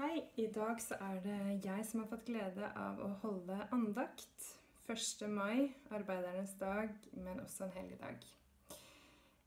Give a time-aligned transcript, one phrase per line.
[0.00, 4.44] Hei, i dag så er det jeg som har fått glede av å holde andakt.
[4.88, 5.26] 1.
[5.28, 8.24] mai, arbeidernes dag, men også en helligdag.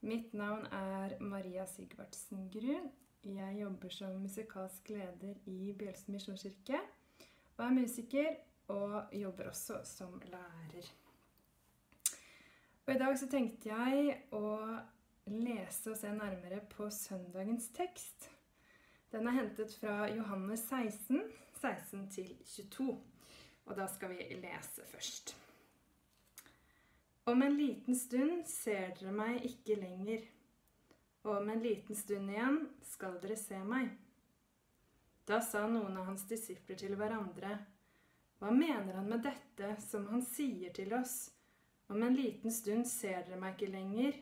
[0.06, 2.86] Mitt navn er Maria Sigvartsen Grun.
[3.26, 6.84] Jeg jobber som musikalsk leder i Bjølsen misjonskirke.
[7.56, 8.38] Og er musiker,
[8.70, 10.94] og jobber også som lærer.
[12.86, 14.54] Og i dag så tenkte jeg å
[15.34, 18.33] lese og se nærmere på søndagens tekst.
[19.14, 21.22] Den er hentet fra Johannes 16,
[21.62, 22.08] 16
[22.46, 23.02] 22.
[23.66, 25.36] Og da skal vi lese først.
[27.30, 30.24] Om en liten stund ser dere meg ikke lenger,
[31.24, 32.58] og om en liten stund igjen
[32.90, 33.94] skal dere se meg.
[35.30, 37.54] Da sa noen av hans disipler til hverandre,
[38.42, 41.30] hva mener han med dette som han sier til oss?
[41.88, 44.18] Om en liten stund ser dere meg ikke lenger,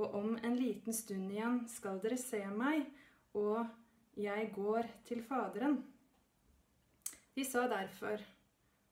[0.00, 2.88] og om en liten stund igjen skal dere se meg,
[3.36, 3.68] og
[4.18, 5.78] jeg går til Faderen.
[7.34, 8.20] De sa derfor,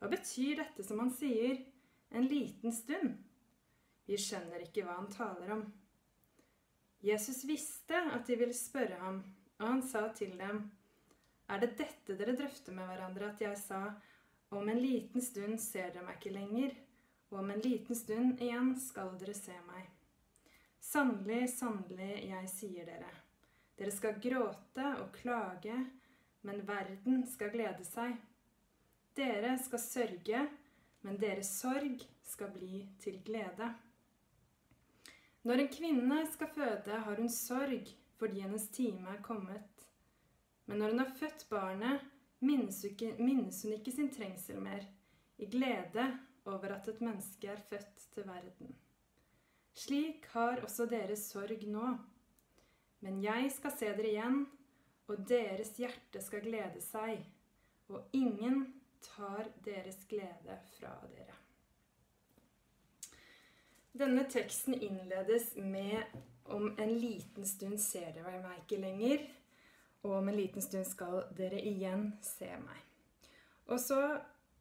[0.00, 1.60] hva betyr dette som han sier,
[2.10, 3.18] en liten stund?
[4.08, 5.66] Vi skjønner ikke hva han taler om.
[7.04, 9.20] Jesus visste at de ville spørre ham,
[9.60, 10.64] og han sa til dem,
[11.50, 13.80] er det dette dere drøfter med hverandre, at jeg sa,
[14.50, 16.74] om en liten stund ser dere meg ikke lenger,
[17.30, 19.88] og om en liten stund igjen skal dere se meg.
[20.80, 23.10] Sannelig, sannelig, jeg sier dere.
[23.80, 25.76] Dere skal gråte og klage,
[26.44, 28.18] men verden skal glede seg.
[29.16, 30.42] Dere skal sørge,
[31.00, 33.70] men deres sorg skal bli til glede.
[35.48, 37.88] Når en kvinne skal føde, har hun sorg
[38.20, 39.86] fordi hennes time er kommet.
[40.68, 42.04] Men når hun har født barnet,
[42.44, 44.84] minnes hun ikke, minnes hun ikke sin trengsel mer,
[45.40, 46.04] i glede
[46.44, 48.76] over at et menneske er født til verden.
[49.72, 51.94] Slik har også deres sorg nå.
[53.04, 54.42] Men jeg skal se dere igjen,
[55.10, 57.22] og deres hjerte skal glede seg,
[57.90, 58.66] og ingen
[59.02, 61.36] tar deres glede fra dere.
[63.90, 66.04] Denne teksten innledes med
[66.50, 69.24] om en liten stund ser dere meg ikke lenger,
[70.04, 72.84] og om en liten stund skal dere igjen se meg.
[73.70, 73.98] Og så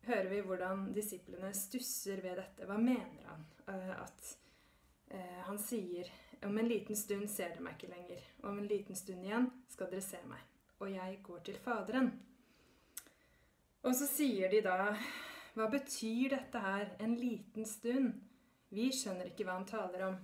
[0.08, 2.66] hører vi hvordan disiplene stusser ved dette.
[2.66, 3.46] Hva mener han?
[3.70, 4.34] Eh, at
[5.46, 6.10] han sier
[6.46, 9.50] om en liten stund ser dere meg ikke lenger, og om en liten stund igjen
[9.72, 10.44] skal dere se meg.
[10.80, 12.12] Og jeg går til Faderen.
[13.84, 14.94] Og så sier de da
[15.58, 16.92] Hva betyr dette her?
[17.04, 18.14] En liten stund?
[18.72, 20.18] Vi skjønner ikke hva han taler om.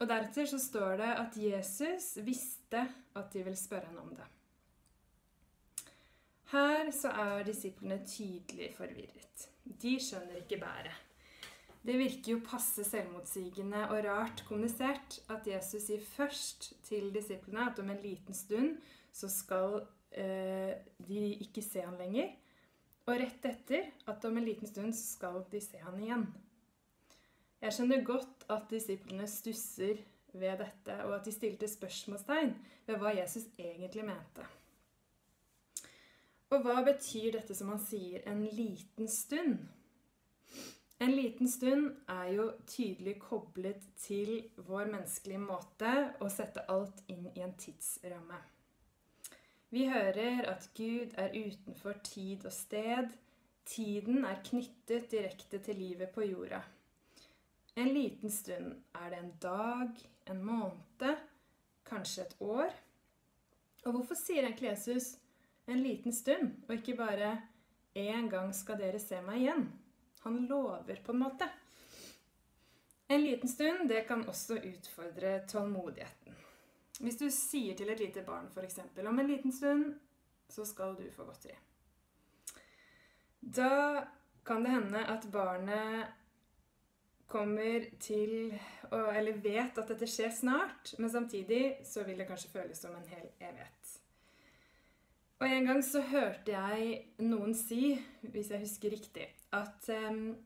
[0.00, 2.82] Og deretter så står det at Jesus visste
[3.14, 4.26] at de ville spørre han om det.
[6.54, 9.48] Her så er disiplene tydelig forvirret.
[9.64, 11.03] De skjønner ikke bæret.
[11.84, 17.80] Det virker jo passe selvmotsigende og rart kommunisert at Jesus sier først til disiplene at
[17.82, 18.78] om en liten stund
[19.12, 19.82] så skal
[20.16, 20.72] eh,
[21.04, 22.32] de ikke se han lenger.
[23.04, 26.24] Og rett etter at om en liten stund så skal de se han igjen.
[27.60, 30.00] Jeg skjønner godt at disiplene stusser
[30.34, 32.56] ved dette, og at de stilte spørsmålstegn
[32.88, 34.44] ved hva Jesus egentlig mente.
[36.52, 39.68] Og hva betyr dette som han sier 'en liten stund'?
[41.02, 47.26] En liten stund er jo tydelig koblet til vår menneskelige måte å sette alt inn
[47.34, 48.38] i en tidsramme.
[49.74, 53.10] Vi hører at Gud er utenfor tid og sted.
[53.66, 56.60] Tiden er knyttet direkte til livet på jorda.
[57.74, 61.24] En liten stund er det en dag, en måned,
[61.84, 62.70] kanskje et år.
[63.84, 65.16] Og hvorfor sier egentlig Jesus
[65.66, 67.40] en liten stund, og ikke bare
[67.94, 69.68] 'en gang skal dere se meg igjen'?
[70.24, 71.48] Han lover, på en måte.
[73.06, 76.36] En liten stund, det kan også utfordre tålmodigheten.
[77.04, 79.94] Hvis du sier til et lite barn f.eks.: Om en liten stund
[80.48, 81.56] så skal du få godteri.
[83.40, 84.06] Da
[84.46, 86.06] kan det hende at barnet
[87.26, 88.54] kommer til
[88.92, 93.08] Eller vet at dette skjer snart, men samtidig så vil det kanskje føles som en
[93.08, 94.00] hel evighet.
[95.42, 100.36] Og en gang så hørte jeg noen si, hvis jeg husker riktig, at um,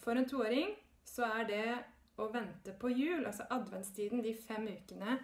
[0.00, 0.72] for en toåring
[1.06, 1.66] så er det
[2.20, 5.18] å vente på jul, altså adventstiden, de fem ukene,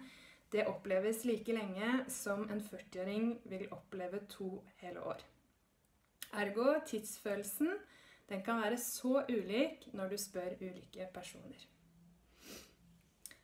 [0.51, 5.23] det oppleves like lenge som en 40-åring vil oppleve to hele år.
[6.37, 7.73] Ergo tidsfølelsen
[8.29, 11.67] den kan være så ulik når du spør ulike personer.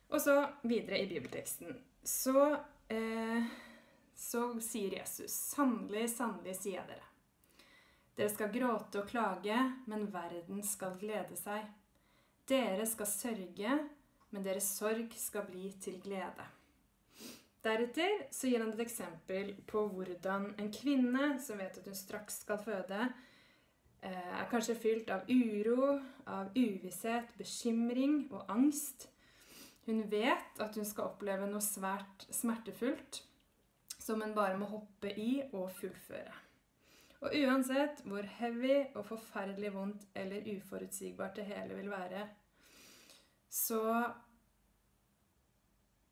[0.08, 1.76] Og så videre i bibelteksten.
[2.04, 2.56] Så,
[2.90, 3.46] eh,
[4.14, 7.10] så sier Jesus, sannelig, sannelig sier jeg dere.
[8.14, 9.56] Dere skal gråte og klage,
[9.90, 11.66] men verden skal glede seg.
[12.46, 13.78] Dere skal sørge,
[14.30, 16.46] men deres sorg skal bli til glede.
[17.64, 22.42] Deretter så gir han et eksempel på hvordan en kvinne som vet at hun straks
[22.44, 23.08] skal føde,
[24.04, 25.96] eh, er kanskje fylt av uro,
[26.28, 29.08] av uvisshet, bekymring og angst.
[29.86, 33.24] Hun vet at hun skal oppleve noe svært smertefullt
[34.04, 36.34] som en bare må hoppe i og fullføre.
[37.24, 42.26] Og uansett hvor heavy og forferdelig vondt eller uforutsigbart det hele vil være,
[43.48, 43.80] så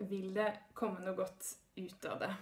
[0.09, 0.49] vil det
[0.79, 2.33] komme noe godt ut av det.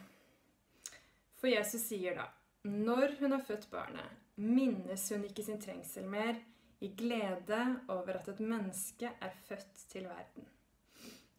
[1.41, 2.29] For Jesus sier da
[2.69, 4.07] når hun har født barnet,
[4.37, 6.37] minnes hun ikke sin trengsel mer
[6.85, 10.45] i glede over at et menneske er født til verden.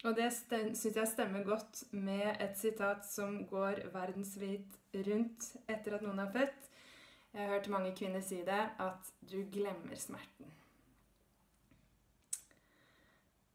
[0.01, 6.05] Og det syns jeg stemmer godt med et sitat som går verdensvidt rundt etter at
[6.05, 6.69] noen er født.
[7.31, 10.49] Jeg har hørt mange kvinner si det, at du glemmer smerten.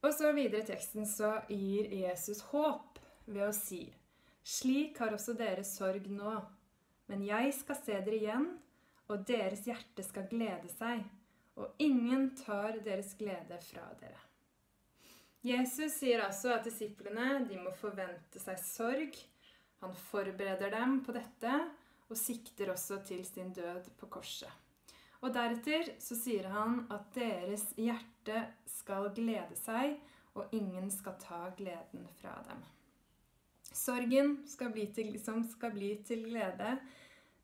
[0.06, 3.82] Og så videre i teksten så gir Jesus håp ved å si
[4.46, 6.36] Slik har også dere sorg nå,
[7.10, 8.46] men jeg skal se dere igjen,
[9.10, 11.02] og deres hjerte skal glede seg,
[11.58, 14.22] og ingen tar deres glede fra dere.
[15.46, 19.18] Jesus sier altså at disiplene de må forvente seg sorg.
[19.84, 21.52] Han forbereder dem på dette
[22.06, 24.50] og sikter også til sin død på korset.
[25.22, 29.96] Og deretter så sier han at deres hjerte skal glede seg,
[30.36, 32.60] og ingen skal ta gleden fra dem.
[33.72, 36.76] Sorgen skal til, som skal bli til glede,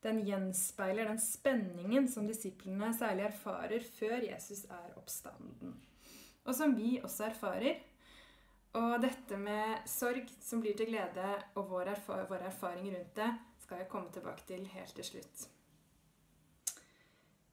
[0.02, 5.76] den gjenspeiler den spenningen som disiplene særlig erfarer før Jesus er oppstanden.
[6.44, 7.78] Og som vi også erfarer.
[8.80, 13.32] Og dette med sorg som blir til glede, og vår, erfar vår erfaring rundt det,
[13.64, 15.48] skal jeg komme tilbake til helt til slutt.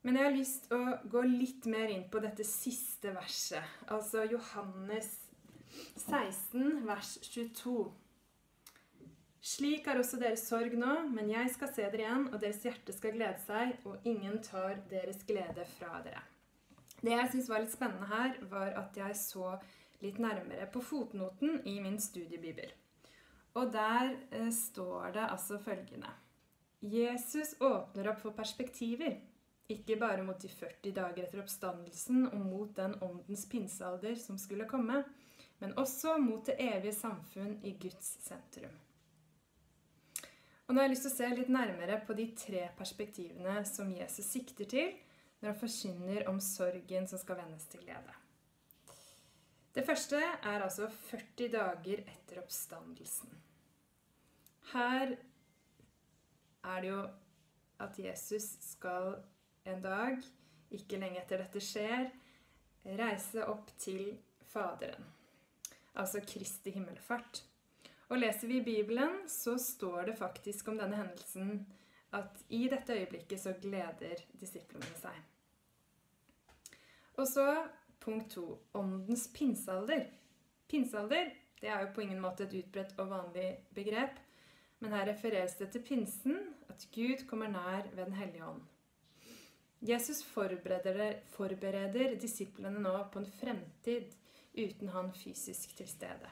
[0.08, 0.80] Men jeg har lyst å
[1.12, 3.66] gå litt mer inn på dette siste verset.
[3.92, 5.10] Altså Johannes
[5.98, 7.82] 16, vers 22.
[9.50, 12.96] Slik er også deres sorg nå, men jeg skal se dere igjen, og deres hjerte
[12.96, 16.24] skal glede seg, og ingen tar deres glede fra dere.
[17.00, 19.54] Det jeg syns var litt spennende her, var at jeg så
[20.04, 22.72] litt nærmere på fotnoten i min studiebibel.
[23.60, 26.12] Og der eh, står det altså følgende
[26.80, 29.18] Jesus åpner opp for perspektiver.
[29.70, 34.68] Ikke bare mot de 40 dager etter oppstandelsen og mot den åndens pinsealder som skulle
[34.70, 35.04] komme,
[35.60, 38.78] men også mot det evige samfunn i Guds sentrum.
[40.68, 43.92] Og nå har jeg lyst til å se litt nærmere på de tre perspektivene som
[43.92, 44.92] Jesus sikter til
[45.42, 48.29] når han forkynner om sorgen som skal vendes til glede.
[49.76, 53.30] Det første er altså 40 dager etter oppstandelsen.
[54.74, 55.16] Her
[56.64, 57.04] er det jo
[57.80, 59.16] at Jesus skal
[59.70, 60.18] en dag,
[60.72, 62.10] ikke lenge etter dette skjer,
[63.00, 64.18] reise opp til
[64.50, 65.06] Faderen.
[65.94, 67.44] Altså Kristi himmelfart.
[68.10, 71.68] Og leser vi i Bibelen, så står det faktisk om denne hendelsen
[72.18, 75.14] at i dette øyeblikket så gleder disiplene seg.
[77.22, 77.46] Og så
[78.10, 80.08] punkt to åndens pinsealder.
[80.68, 81.30] Pinsealder
[81.60, 84.18] det er jo på ingen måte et utbredt og vanlig begrep,
[84.80, 86.38] men her refereres det til pinsen,
[86.72, 88.62] at Gud kommer nær ved Den hellige ånd.
[89.82, 94.16] Jesus forbereder, forbereder disiplene nå på en fremtid
[94.56, 96.32] uten han fysisk til stede.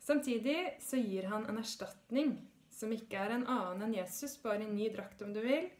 [0.00, 2.36] Samtidig så gir han en erstatning
[2.70, 5.70] som ikke er en annen enn Jesus, bare i ny drakt om du vil,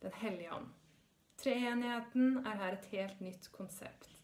[0.00, 0.70] Den hellige ånd.
[1.36, 4.19] Treenigheten er her et helt nytt konsept.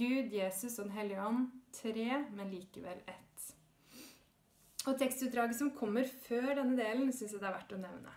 [0.00, 3.50] Gud, Jesus og Den hellige ånd, tre, men likevel ett.
[4.88, 8.14] Og tekstutdraget som kommer før denne delen, syns jeg det er verdt å nevne.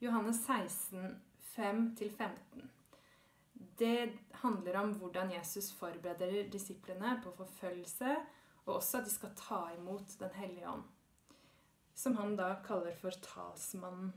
[0.00, 1.18] Johannes 16,
[1.52, 2.68] 5-15.
[3.78, 8.16] Det handler om hvordan Jesus forbereder disiplene på forfølgelse,
[8.64, 10.88] og også at de skal ta imot Den hellige ånd,
[11.94, 14.12] som han da kaller for talsmannen.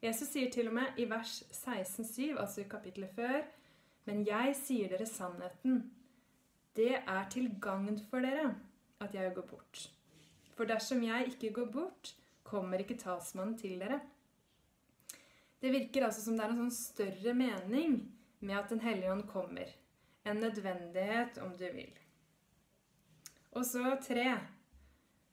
[0.00, 3.42] Jesus sier til og med i vers 16,7, altså i kapittelet før,
[4.10, 5.84] men jeg sier dere sannheten.
[6.74, 8.48] Det er til gagn for dere
[9.00, 9.84] at jeg går bort.
[10.56, 12.10] For dersom jeg ikke går bort,
[12.42, 14.00] kommer ikke talsmannen til dere.
[15.62, 18.00] Det virker altså som det er en sånn større mening
[18.40, 19.70] med at Den hellige ånd kommer.
[20.26, 21.94] En nødvendighet, om du vil.
[23.52, 24.26] Og så tre.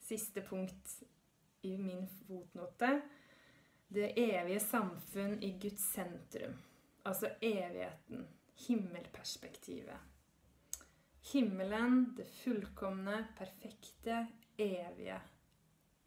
[0.08, 1.02] Siste punkt
[1.66, 3.02] i min fotnote.
[3.90, 6.56] Det evige samfunn i Guds sentrum.
[7.06, 8.28] Altså evigheten.
[8.66, 10.00] Himmelperspektivet.
[11.32, 14.26] Himmelen, det fullkomne, perfekte,
[14.58, 15.20] evige.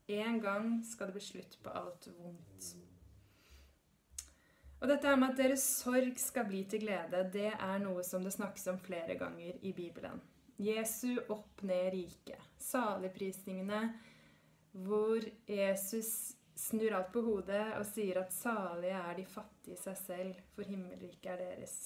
[0.06, 2.70] En gang skal det bli slutt på alt vondt.
[4.80, 8.32] Og dette med at deres sorg skal bli til glede, det er noe som det
[8.32, 10.22] snakkes om flere ganger i Bibelen.
[10.60, 12.36] Jesu opp-ned-rike.
[12.60, 13.84] Saligprisningene
[14.72, 19.96] hvor Jesus snur alt på hodet og sier at salige er de fattige i seg
[20.00, 21.76] selv, for himmelriket er deres.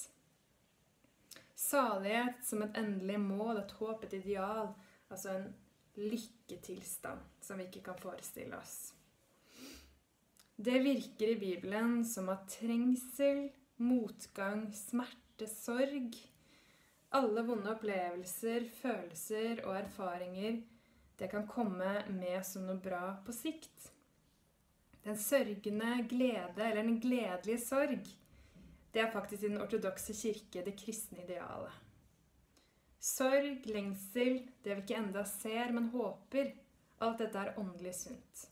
[1.55, 4.73] Salighet som et endelig mål, et håp, et ideal,
[5.09, 5.47] altså en
[5.95, 8.91] lykketilstand som vi ikke kan forestille oss.
[10.55, 16.15] Det virker i Bibelen som at trengsel, motgang, smerte, sorg
[17.15, 20.57] alle vonde opplevelser, følelser og erfaringer
[21.15, 23.91] det kan komme med som noe bra på sikt.
[25.05, 28.09] Den sørgende glede, eller den gledelige sorg,
[28.95, 31.81] det er faktisk i den ortodokse kirke det kristne idealet.
[33.03, 36.53] Sorg, lengsel, det vi ikke enda ser, men håper,
[37.03, 38.45] alt dette er åndelig sunt.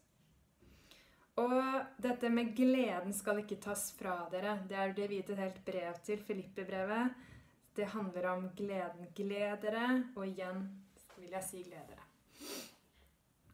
[1.40, 1.56] Og
[2.04, 4.60] dette med gleden skal ikke tas fra dere.
[4.70, 7.16] Det er det vi gitt et helt brev til, Filippe-brevet.
[7.74, 9.10] Det handler om gleden.
[9.16, 10.68] Gled dere, og igjen
[11.18, 12.06] vil jeg si gled dere.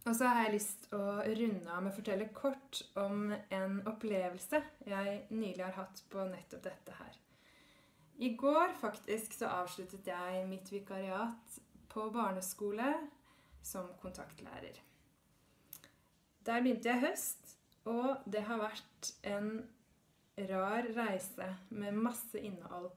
[0.08, 4.62] Og så har jeg lyst å runde av med å fortelle kort om en opplevelse
[4.88, 7.18] jeg nylig har hatt på nettopp dette her.
[8.20, 11.60] I går faktisk så avsluttet jeg mitt vikariat
[11.92, 12.94] på barneskole
[13.64, 14.80] som kontaktlærer.
[16.48, 17.54] Der begynte jeg høst,
[17.88, 19.52] og det har vært en
[20.50, 22.90] rar reise med masse innhold.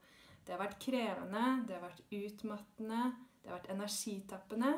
[0.43, 3.03] Det har vært krevende, det har vært utmattende,
[3.43, 4.73] det har vært energitappende.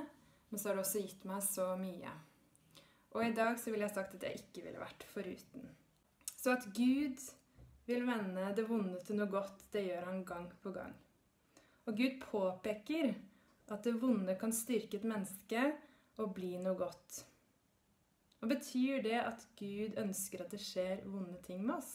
[0.49, 2.11] Men så har det også gitt meg så mye.
[3.15, 5.69] Og i dag så ville jeg sagt at jeg ikke ville vært foruten.
[6.35, 7.21] Så at Gud
[7.87, 10.93] vil vende det vonde til noe godt, det gjør han gang på gang.
[11.85, 13.13] Og Gud påpeker
[13.71, 15.63] at det vonde kan styrke et menneske
[16.21, 17.23] og bli noe godt.
[18.41, 21.93] Og Betyr det at Gud ønsker at det skjer vonde ting med oss?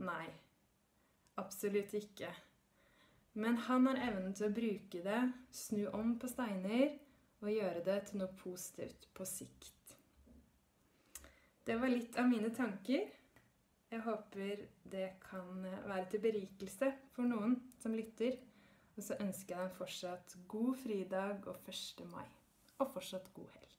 [0.00, 0.28] Nei,
[1.40, 2.30] absolutt ikke.
[3.36, 5.20] Men han har evnen til å bruke det,
[5.52, 6.94] snu om på steiner
[7.40, 9.96] og gjøre det til noe positivt på sikt.
[11.66, 13.08] Det var litt av mine tanker.
[13.90, 18.38] Jeg håper det kan være til berikelse for noen som lytter.
[18.96, 22.04] Og så ønsker jeg deg fortsatt god fridag og 1.
[22.10, 22.26] mai.
[22.78, 23.69] Og fortsatt god helg.